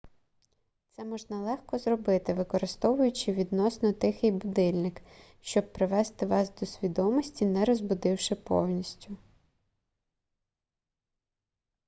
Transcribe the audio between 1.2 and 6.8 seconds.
легко зробити використовуючи відносно тихий будильник щоб привести вас до